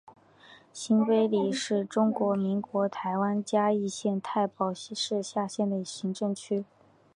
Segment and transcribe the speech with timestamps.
[0.73, 6.65] 新埤里是中华民国台湾嘉义县太保市辖下的行政区。